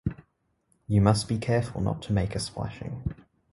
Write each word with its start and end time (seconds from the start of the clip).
You 0.87 0.99
must 0.99 1.27
be 1.27 1.37
careful 1.37 1.79
not 1.79 2.01
to 2.01 2.11
make 2.11 2.33
a 2.33 2.39
splashing. 2.39 3.03